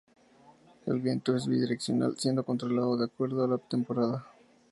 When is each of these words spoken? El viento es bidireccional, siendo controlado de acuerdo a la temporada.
El 0.87 0.99
viento 0.99 1.35
es 1.35 1.45
bidireccional, 1.45 2.17
siendo 2.17 2.43
controlado 2.43 2.97
de 2.97 3.05
acuerdo 3.05 3.43
a 3.43 3.47
la 3.47 3.59
temporada. 3.59 4.25